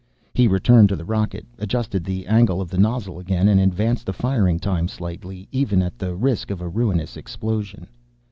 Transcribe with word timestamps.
He 0.33 0.47
returned 0.47 0.89
to 0.89 0.95
the 0.95 1.05
rocket, 1.05 1.45
adjusted 1.59 2.03
the 2.03 2.25
angle 2.25 2.59
of 2.59 2.71
the 2.71 2.77
nozzle 2.79 3.19
again, 3.19 3.47
and 3.47 3.61
advanced 3.61 4.07
the 4.07 4.13
firing 4.13 4.57
time 4.57 4.87
slightly, 4.87 5.47
even 5.51 5.83
at 5.83 5.99
the 5.99 6.15
risk 6.15 6.49
of 6.49 6.59
a 6.59 6.67
ruinous 6.67 7.15
explosion. 7.15 7.85